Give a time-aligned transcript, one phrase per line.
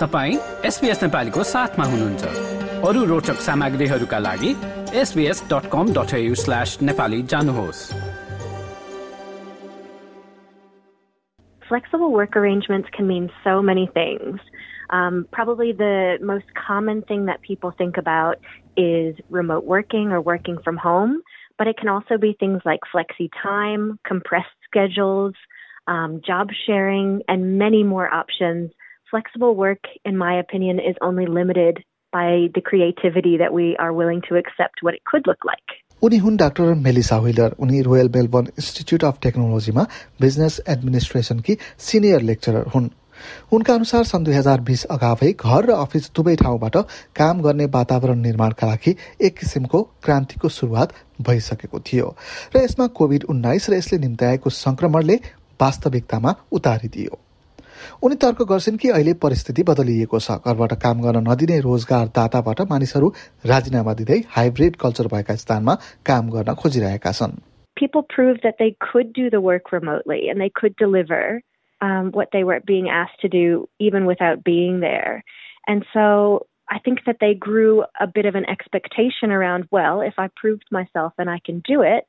[0.00, 2.48] तपाईँ एसपिएस नेपालीको साथमा हुनुहुन्छ
[2.88, 4.50] अरू रोचक सामग्रीहरूका लागि
[5.00, 7.82] SBS dot com dot slash Nepali जानुहोस्
[11.70, 14.40] Flexible work arrangements can mean so many things.
[14.90, 18.38] Um, probably the most common thing that people think about
[18.76, 21.22] is remote working or working from home,
[21.58, 25.34] but it can also be things like flexi time, compressed schedules,
[25.86, 28.72] um, job sharing, and many more options
[29.15, 31.83] flexible work, in my opinion, is only limited
[32.13, 35.79] by the creativity that we are willing to accept what it could look like.
[36.03, 39.83] उनी हुन् doctor Melissa Wheeler उनी Royal Melbourne Institute of टेक्नोलोजीमा
[40.21, 41.57] business एडमिनिस्ट्रेसनकी
[41.87, 42.89] senior lecturer हुन्।
[43.55, 46.77] उनका अनुसार सन् दुई हजार बिस अगावै घर र अफिस दुवै ठाउँबाट
[47.15, 48.95] काम गर्ने वातावरण निर्माणका लागि
[49.27, 50.93] एक किसिमको क्रान्तिको सुरुवात
[51.27, 52.15] भइसकेको थियो
[52.55, 55.15] र यसमा कोभिड उन्नाइस र यसले निम्त्याएको संक्रमणले
[55.61, 57.19] वास्तविकतामा उतारिदियो।
[58.03, 63.13] उनी तर्क गर्छन् कि अहिले परिस्थिति बदलिएको छ घरबाट काम गर्न नदिने रोजगार दाताबाट मानिसहरू
[63.53, 65.75] राजीनामा दिँदै हाइब्रिड कल्चर भएका स्थानमा
[66.11, 67.37] काम गर्न खोजिरहेका छन्
[67.75, 71.41] People proved that they could do the work remotely and they could deliver
[71.81, 75.23] um, what they were being asked to do even without being there.
[75.67, 80.13] And so I think that they grew a bit of an expectation around, well, if
[80.17, 82.05] I proved myself and I can do it,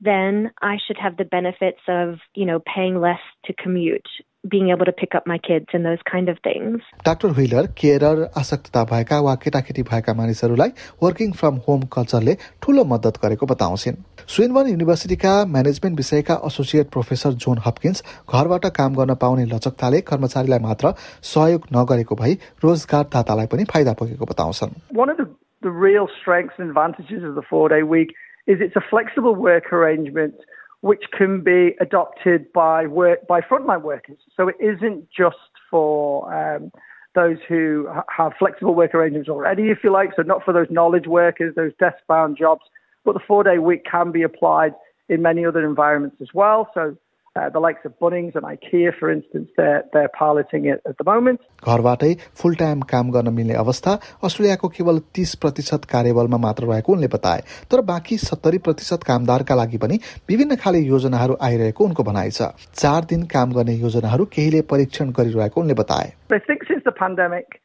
[0.00, 4.08] then I should have the benefits of, you know, paying less to commute,
[4.45, 6.81] being able to pick up my kids and those kind of things.
[7.05, 8.03] Doctor Wheeler care
[8.37, 10.69] आसक्तता भएका वा केटाकेटी भएका मानिसहरूलाई
[11.03, 13.97] working from home कल्चरले ठूलो मद्दत गरेको बताउँछिन्
[14.35, 20.93] Swinburne युनिभर्सिटीका management विषयका associate professor John Hopkins घरबाट काम गर्न पाउने लचकताले कर्मचारीलाई मात्र
[21.33, 22.33] सहयोग नगरेको भई
[22.65, 25.29] रोजगारदातालाई पनि फाइदा पुगेको बताउँछन् One of the,
[25.61, 30.33] the real strengths and advantages of the four-day week is it's a flexible work arrangement
[30.80, 34.18] which can be adopted by work by frontline workers.
[34.36, 35.36] So it isn't just
[35.70, 36.70] for um,
[37.14, 40.10] those who have flexible work arrangements already, if you like.
[40.14, 42.62] So not for those knowledge workers, those desk-bound jobs.
[43.04, 44.74] But the four-day week can be applied
[45.08, 46.70] in many other environments as well.
[46.74, 46.96] So
[47.35, 51.05] uh, the likes of Bunnings and IKEA, for instance, they're, they're piloting it at the
[51.05, 51.39] moment.
[51.63, 53.93] घरबाटै फुल time काम गर्न मिल्ने अवस्था
[54.27, 59.77] अस्ट्रेलियाको केवल तीस प्रतिशत कार्यबलमा मात्र रहेको उनले बताए तर बाँकी सत्तरी प्रतिशत कामदारका लागि
[59.85, 59.99] पनि
[60.29, 62.51] विभिन्न खाले योजनाहरू आइरहेको उनको भनाइ छ
[62.83, 67.61] चार दिन काम गर्ने योजनाहरू केहीले परीक्षण गरिरहेको उनले बताए I think since the pandemic,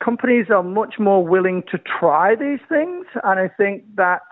[0.00, 4.29] companies are much more willing to try these things, and I think that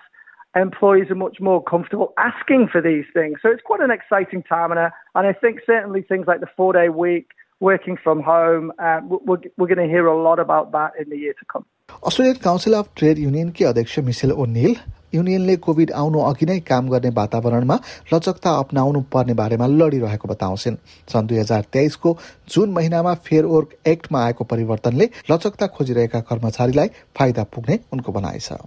[0.57, 3.39] employees are much more comfortable asking for these things.
[3.43, 6.53] So it's quite an exciting time, and I, and I think certainly things like the
[6.57, 7.31] four day week,
[7.61, 11.19] working from home, uh, we're, we're going to hear a lot about that in the
[11.19, 11.65] year to come.
[12.09, 14.77] Australian Council of Trade युनियनकी अध्यक्ष Michele O'Neill
[15.15, 17.77] युनियनले covid आउनु अघि नै काम गर्ने वातावरणमा
[18.13, 20.77] लचकता अप्नाउनु पर्ने बारेमा लडिरहेको बताउँछिन्
[21.13, 22.17] सन् दुई हजार तेइसको
[22.55, 26.89] जुन महिनामा फेयर वर्क एक्टमा आएको परिवर्तनले लचकता खोजिरहेका कर्मचारीलाई
[27.21, 28.59] फाइदा पुग्ने उनको भनाइ छ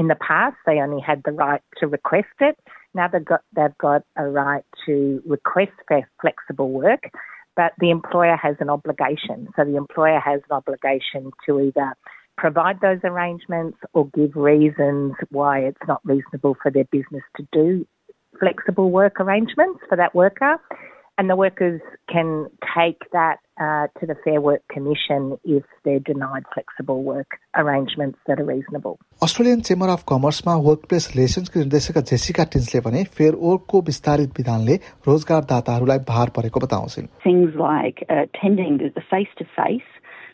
[0.00, 2.58] in the past, they only had the right to request it.
[2.94, 5.72] Now they've got, they've got a right to request
[6.22, 7.10] flexible work,
[7.54, 9.48] but the employer has an obligation.
[9.56, 11.92] So the employer has an obligation to either
[12.38, 17.86] provide those arrangements or give reasons why it's not reasonable for their business to do
[18.38, 20.56] flexible work arrangements for that worker
[21.19, 26.43] And the workers can take that uh, to the Fair Work Commission if they're denied
[26.53, 28.97] flexible work arrangements that are reasonable.
[29.23, 35.99] Australian Chamber of कमर्समा workplace रिलेसन्सको निर्देशक Jessica Tinsley भने fair वर्कको विस्तारित विधानले रोजगारदाताहरूलाई
[36.11, 39.35] भार परेको बताउँछिन् things like uh, attending the face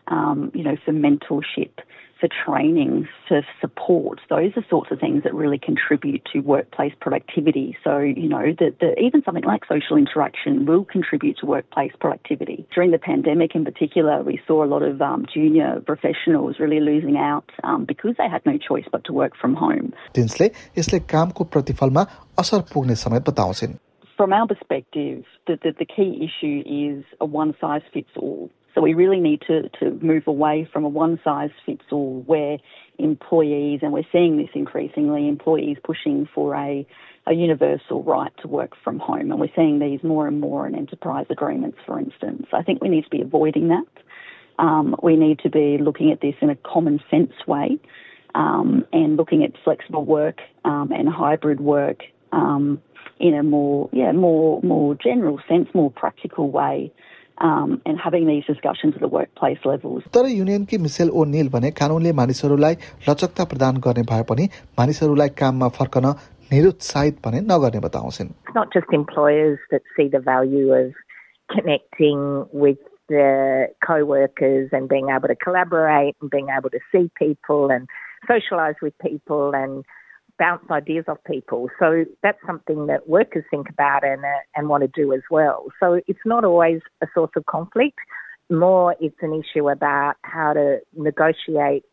[0.09, 1.71] to face, you know, for mentorship,
[2.19, 4.19] for training, for support.
[4.29, 7.75] Those are sorts of things that really contribute to workplace productivity.
[7.83, 12.67] So, you know, the, the, even something like social interaction will contribute to workplace productivity.
[12.73, 17.17] During the pandemic in particular, we saw a lot of um, junior professionals really losing
[17.17, 19.93] out um, because they had no choice but to work from home.
[20.13, 22.05] Tinsley यसले कामको प्रतिफलमा
[22.39, 23.79] असर पुग्ने समेत बताउँछिन्
[24.17, 28.51] From our perspective, the, the, the key issue is a one size fits all.
[28.76, 32.58] So we really need to, to move away from a one size fits all where
[32.98, 36.86] employees, and we're seeing this increasingly, employees pushing for a,
[37.26, 39.30] a universal right to work from home.
[39.30, 42.48] And we're seeing these more and more in enterprise agreements, for instance.
[42.52, 43.86] I think we need to be avoiding that.
[44.58, 47.78] Um, we need to be looking at this in a common sense way
[48.34, 52.02] um, and looking at flexible work um, and hybrid work
[52.32, 52.82] um,
[53.18, 56.92] in a more, yeah, more, more general sense, more practical way
[57.41, 60.03] Um, and having these discussions at the workplace levels.
[60.15, 62.75] तर युनियनकी micelle ओ निल भने कानूनले मानिसहरूलाई
[63.07, 64.45] लचकता प्रदान गर्ने भए पनि
[64.79, 66.05] मानिसहरूलाई काममा फर्कन
[66.53, 70.93] निरुत्साहित भने नगर्ने बताउँछिन् It's not just employers that see the value of
[71.55, 72.77] connecting with
[73.09, 77.87] the co-workers and being able to collaborate and being able to see people and
[78.27, 79.83] socialize with people and
[80.38, 81.68] bounce ideas off people.
[81.78, 85.66] So that's something that workers think about and uh, and want to do as well.
[85.80, 87.98] So it's not always a source of conflict.
[88.48, 91.84] More, it's an issue about how to negotiate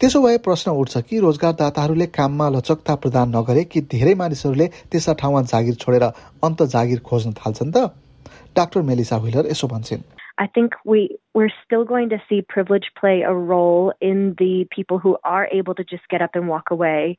[0.00, 5.42] त्यसो भए प्रश्न उठ्छ कि रोजगारदाताहरूले काममा लचकता प्रदान नगरे कि धेरै मानिसहरूले त्यस्ता ठाउँमा
[5.54, 6.04] जागिर छोडेर
[6.44, 7.88] अन्त जागिर खोज्न थाल्छन् त
[8.56, 13.21] डाक्टर मेलिसा हुइलर यसो भन्छन् I think we we're still going to see privilege play
[13.21, 17.17] a role in the people who are able to just get up and walk away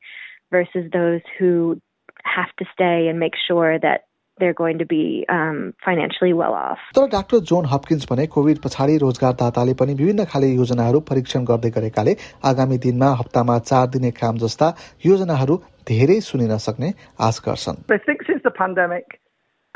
[0.51, 1.81] versus those who
[2.23, 4.05] have to stay and make sure that
[4.39, 6.79] they're going to be um, financially well off.
[6.95, 12.15] तर doctor John Hopkins भने covid पछाडि रोजगारदाताले पनि विभिन्न खाले योजनाहरू परीक्षण गर्दै गरेकाले
[12.51, 14.73] आगामी दिनमा हप्तामा चार दिने काम जस्ता
[15.05, 15.55] योजनाहरू
[15.91, 16.93] धेरै सुनिन सक्ने
[17.29, 19.19] आश गर्छन् I think since the pandemic,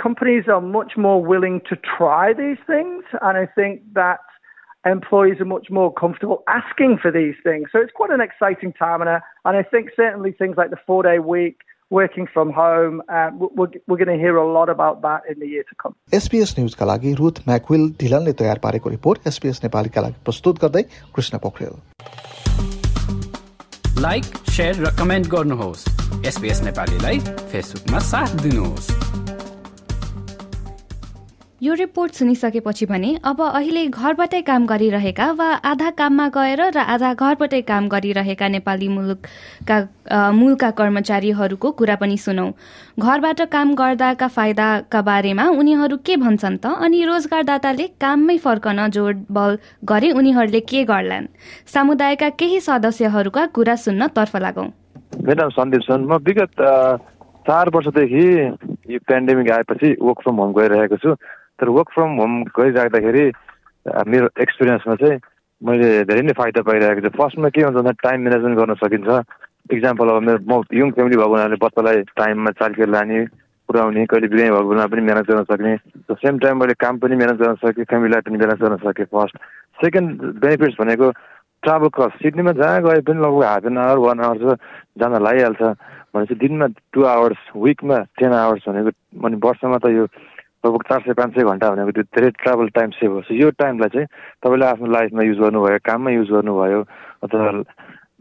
[0.01, 4.19] companies are much more willing to try these things, and I think that
[4.85, 7.69] employees are much more comfortable asking for these things.
[7.71, 10.81] So it's quite an exciting time, and I, and I think certainly things like the
[10.87, 11.57] four-day week
[11.89, 13.01] working from home.
[13.09, 15.95] Uh, we're, we're going to hear a lot about that in the year to come.
[16.11, 20.83] SBS न्युजका लागि Ruth म्याकविल ढिलनले तयार पारेको report SPS नेपालीका लागि प्रस्तुत गर्दै
[21.15, 21.75] Krishna Pokharel
[24.07, 24.25] like
[24.55, 25.87] share र comment गर्नुहोस्
[26.25, 27.19] एसपीएस नेपालीलाई
[27.51, 29.02] फेसबुकमा साथ दिनुहोस्
[31.64, 37.12] यो रिपोर्ट सुनिसकेपछि भने अब अहिले घरबाटै काम गरिरहेका वा आधा काममा गएर र आधा
[37.14, 39.76] घरबाटै काम गरिरहेका नेपाली मुलुकका
[40.38, 42.46] मूलका कर्मचारीहरूको कुरा पनि सुनौ।
[43.00, 46.66] घरबाट काम गर्दाका फाइदाका बारेमा उनीहरू के भन्छन् त?
[46.84, 49.56] अनि रोजगारदाताले काममै फर्कन जोड बल
[49.88, 51.26] गरे उनीहरूले के गर्लान्?
[51.74, 54.66] समुदायका केही सदस्यहरूका कुरा सुन्न तर्फ लागौ।
[56.28, 56.52] विगत
[57.48, 58.26] चार वर्षदेखि
[58.92, 61.16] यो पेन्डेमिक आएपछि वर्क फ्रम होम गइरहेको छु।
[61.58, 63.24] तर वर्क फ्रम होम गरिराख्दाखेरि
[64.10, 65.18] मेरो एक्सपिरियन्समा चाहिँ
[65.62, 69.08] मैले धेरै नै फाइदा पाइरहेको छु। फर्स्टमा के हुन्छ भन्दा टाइम म्यानेजमेन्ट गर्न सकिन्छ।
[69.72, 73.18] इक्जाम्पल अब मेरो म यङ फ्यामिली भएको हुनाले बच्चालाई टाइममा चालखेल लाने
[73.68, 75.72] पुऱ्याउने कहिले बिरामी भएको बेलामा पनि म्यानेज गर्न सक्ने।
[76.20, 79.36] सेम टाइम मैले काम पनि म्यानेज गर्न सकेँ फ्यामिलीलाई पनि म्यानेज गर्न सकेँ फर्स्ट
[79.80, 80.10] सेकेन्ड
[80.44, 81.10] बेनिफिट्स भनेको
[81.62, 84.56] ट्राभल कस्ट सिडनीमा जहाँ गए पनि लगभग half an hour one hour
[85.00, 85.62] जान लगाइहाल्छ
[86.12, 88.90] भनेपछि दिनमा टु आवर्स विकमा टेन आवर्स भनेको
[89.26, 90.04] अनि वर्षमा त यो
[90.64, 93.88] लगभग चार सय पाँच सय घन्टा भनेको त्यो धेरै ट्राभल टाइम सेभ होस् यो टाइमलाई
[93.88, 94.06] चाहिँ
[94.44, 96.80] तपाईँले आफ्नो लाइफमा युज गर्नुभयो काममा युज गर्नुभयो
[97.22, 97.50] अथवा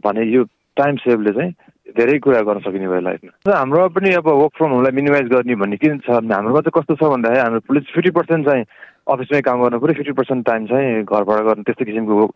[0.06, 0.44] भने यो
[0.78, 1.52] टाइम सेभले चाहिँ
[1.98, 5.78] धेरै कुरा गर्न सकिने भयो लाइफमा हाम्रो पनि अब वर्क फ्रम होमलाई मिनिमाइज गर्ने भन्ने
[5.78, 8.66] किन छ हाम्रोमा चाहिँ कस्तो छ भन्दाखेरि हाम्रो पुलिस फिफ्टी पर्सेन्ट चाहिँ
[9.14, 12.28] अफिसमै काम गर्नु पऱ्यो फिफ्टी पर्सेन्ट टाइम चाहिँ घरबाट गर्नु त्यस्तो किसिमको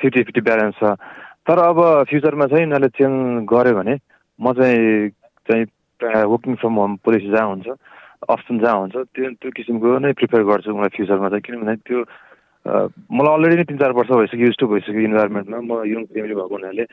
[0.00, 0.96] फिफ्टी फिफ्टी ब्यालेन्स छ।
[1.48, 3.94] तर अब फ्युचरमा चाहिँ यिनीहरूले चेन्ज गऱ्यो भने
[4.38, 5.08] म चाहिँ
[5.48, 5.64] चाहिँ
[6.32, 7.68] वर्किङ फ्रम होम पोलिसी जहाँ हुन्छ
[8.28, 11.98] अप्सन जहाँ हुन्छ त्यो त्यो किसिमको नै प्रिफर गर्छु मलाई फ्युचरमा चाहिँ। किनभने त्यो
[13.12, 16.56] मलाई अलरेडी नै तिन चार वर्ष भइसक्यो युज टु भइसक्यो इन्भाइरोमेन्टमा म यङ फ्यामिली भएको
[16.56, 16.84] हुनाले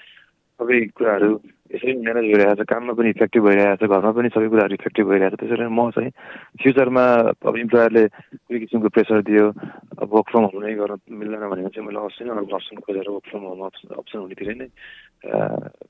[0.59, 1.29] सबै कुराहरू
[1.73, 5.35] यसरी म्यानेज भइरहेको छ। काममा पनि इफेक्टिभ भइरहेको छ घरमा पनि सबै कुराहरू इफेक्टिभ भइरहेको
[5.35, 6.11] छ। त्यसरी म चाहिँ
[6.61, 7.05] फ्युचरमा
[7.47, 9.45] अब इम्प्लोयरले कुनै किसिमको प्रेसर दियो
[10.03, 11.99] अब वर्क फ्रम होम नै गर्न मिल्दैन भनेको चाहिँ मैले
[12.29, 14.67] नै अप्सन खोजेर वर्क फ्रम होम अप्सन हुनेतिर नै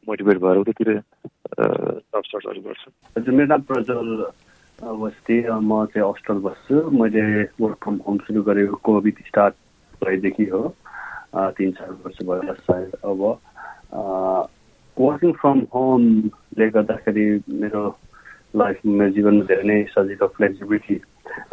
[0.08, 0.90] मोटिभेट भएर उतातिर
[2.22, 4.10] सर्चहरू गर्छु। मेरो नाम प्रज्वल
[4.82, 7.22] बस्ती म चाहिँ हस्टल बस्छु। मैले
[7.62, 9.54] वर्क फ्रम होम सुरु गरेको कोभिड स्टार्ट
[10.04, 10.62] भएदेखि हो।
[11.58, 13.22] तिन चार वर्ष भयो सायद अब।
[14.98, 17.26] वर्किङ फ्रम होमले गर्दाखेरि
[17.62, 17.84] मेरो
[18.56, 20.98] लाइफ मेरो जीवनमा धेरै नै सजिलो फ्लेक्सिबिलिटी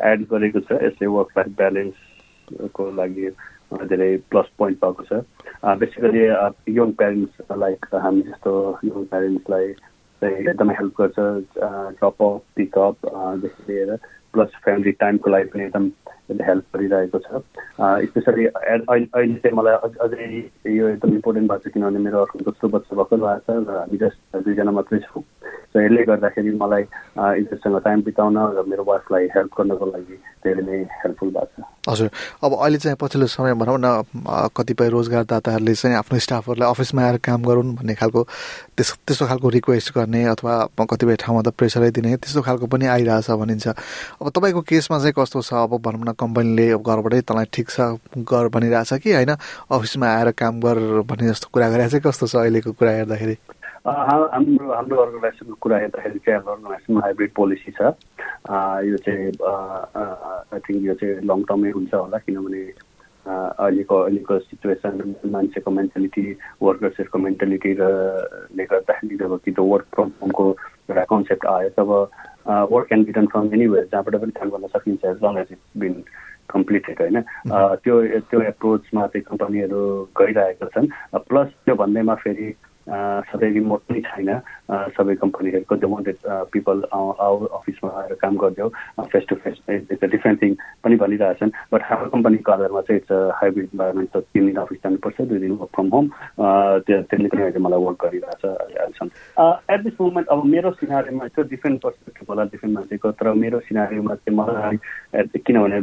[0.08, 3.28] एड गरेको छ। यसले वर्क लाइफ ब्यालेन्सको लागि
[3.92, 5.12] धेरै प्लस पोइन्ट भएको छ।
[5.84, 6.24] बेसिकली
[6.80, 8.52] यङ प्यारेन्ट्स लाइक हामी जस्तो
[8.84, 9.72] यङ प्यारेन्ट्सलाई
[10.20, 11.18] चाहिँ एकदमै हेल्प गर्छ
[11.98, 13.96] ड्रप अफ पिकअपदेखि लिएर।
[14.32, 15.84] प्लस फ्यामिली टाइमको लागि पनि एकदम
[16.44, 17.40] हेल्प गरिरहेको छ।
[18.08, 20.26] स्पेसली अहिले चाहिँ मलाई अझै
[20.76, 23.96] यो एकदम इम्पोर्टेन्ट भएको छ किनभने मेरो अर्को दोस्रो बच्चा भर्खर भएको छ र हामी
[24.04, 25.22] जस्ट दुईजना मात्रै छौँ।
[25.68, 30.78] सो यसले गर्दाखेरि मलाई यिनीहरूसँग टाइम बिताउन र मेरो वाइफलाई हेल्प गर्नको लागि धेरै नै
[31.04, 32.08] हेल्पफुल भएको छ। हजुर।
[32.44, 37.40] अब अहिले चाहिँ पछिल्लो समय भनौँ न कतिपय रोजगारदाताहरूले चाहिँ आफ्नो स्टाफहरूलाई अफिसमा आएर काम
[37.44, 38.22] गरून् भन्ने खालको
[38.76, 43.28] त्यस त्यस्तो खालको रिक्वेस्ट गर्ने अथवा कतिपय ठाउँमा त प्रेसरै दिने त्यस्तो खालको पनि आइरहेछ
[43.28, 45.52] भनिन्छ। अब तपाईँको केसमा चाहिँ कस्तो छ?
[45.68, 49.36] अब भनौँ न कम्पनीले घरबाटै तँलाई ठिक छ गर भनिरहेछ कि होइन?
[49.68, 53.36] अफिसमा आएर काम गर भन्ने जस्तो कुरा गरेर चाहिँ कस्तो छ अहिलेको कुरा हेर्दाखेरि?
[53.86, 57.80] हाम्रो हाम्रो अर्गनाइजेसनको कुरा हेर्दाखेरि चाहिँ हाम्रो अर्गनाइजेसनमा हाइब्रिड पोलिसी छ।
[58.90, 62.62] यो चाहिँ आई थिङ्क यो चाहिँ लङ टर्मै हुन्छ होला किनभने
[63.26, 66.26] अहिलेको अहिलेको सिचुएसन मान्छेको मेन्टालिटी
[66.62, 70.44] वर्कर्सहरूको मेन्टालिटी रले गर्दाखेरि जब कि त्यो वर्क फ्रम होमको
[70.90, 71.90] एउटा कन्सेप्ट आयो तब
[72.74, 76.02] work be done from anywhere जहाँबाट पनि काम गर्न सकिन्छ as long as it's been
[76.50, 77.20] completed होइन?
[77.84, 77.94] त्यो
[78.30, 79.82] त्यो एप्रोचमा चाहिँ कम्पनीहरू
[80.18, 80.86] गइरहेका छन्।
[81.28, 82.54] प्लस त्यो भन्दैमा फेरि
[82.88, 86.16] सधैँ रिमोट पनि छैन। सबै कम्पनीहरूको द वान्टेड
[86.52, 88.68] पिपल आउ अफिसमा आएर काम गरिदेऊ
[89.12, 93.12] face to face it's a different thing पनि भनिरहेछन् बट हाम्रो कम्पनीको आधारमा चाहिँ इट्स
[93.40, 96.10] हाइब्रिड इन्भाइरोमेन्ट त तिन दिन अफिस जानुपर्छ दुई दिन वर्क फ्रम होम
[96.88, 101.82] त्यसले पनि अहिले मलाई वर्क गरिरहेछ अहिलेसम्म। एट दिस मोमेन्ट अब मेरो सिनारीमा त्यो डिफ्रेन्ट
[101.82, 105.80] पर्सपेक्टिभ होला डिफ्रेन्ट मान्छेको तर मेरो सिनारीमा चाहिँ मलाई किनभने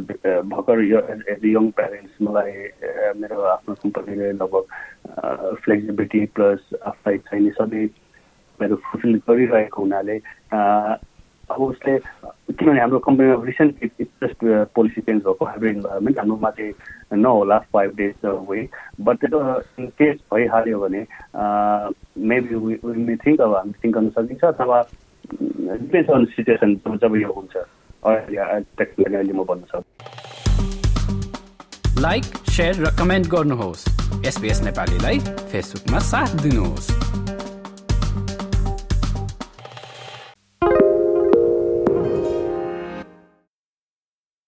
[0.54, 2.54] भर्खर एज अ यङ प्यारेन्ट्स मलाई
[3.20, 7.88] मेरो आफ्नो कम्पनीले लगभग फ्लेक्सिबिलिटी प्लस आफूलाई चाहिने सबै
[8.62, 10.20] मेरो फुलफिल गरिरहेको हुनाले
[11.50, 14.40] अब उसले किनभने हाम्रो कम्पनीमा रिसेन्टली जस्ट
[14.76, 18.68] पोलिसी चेन्ज भएको हाइब्रिड इन्भाइरोमेन्ट हाम्रोमा चाहिँ नहोला फाइभ डेज वे
[19.02, 19.42] बट त्यो
[19.80, 21.06] इन केस भइहाल्यो भने
[22.26, 22.56] मेबी
[23.06, 24.82] मे थिङ्क अब हामी थिङ्क गर्न सकिन्छ अथवा
[25.32, 27.56] डिपेन्ड्स अन सिचुएसन जब यो हुन्छ
[28.06, 30.26] अहिले म भन्न सक्छु
[32.02, 33.86] लाइक सेयर र कमेन्ट गर्नुहोस्
[34.26, 37.15] एसपिएस नेपालीलाई फेसबुकमा साथ दिनुहोस्